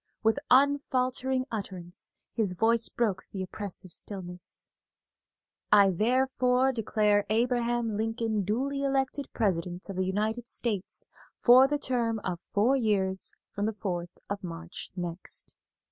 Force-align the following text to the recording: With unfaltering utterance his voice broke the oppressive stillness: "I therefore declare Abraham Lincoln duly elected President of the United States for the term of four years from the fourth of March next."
With 0.23 0.39
unfaltering 0.49 1.45
utterance 1.51 2.11
his 2.33 2.53
voice 2.53 2.89
broke 2.89 3.25
the 3.31 3.43
oppressive 3.43 3.91
stillness: 3.91 4.71
"I 5.71 5.91
therefore 5.91 6.71
declare 6.71 7.23
Abraham 7.29 7.95
Lincoln 7.97 8.41
duly 8.41 8.81
elected 8.83 9.27
President 9.31 9.89
of 9.89 9.95
the 9.97 10.07
United 10.07 10.47
States 10.47 11.05
for 11.37 11.67
the 11.67 11.77
term 11.77 12.17
of 12.23 12.39
four 12.51 12.75
years 12.75 13.35
from 13.51 13.67
the 13.67 13.73
fourth 13.73 14.17
of 14.27 14.43
March 14.43 14.89
next." 14.95 15.55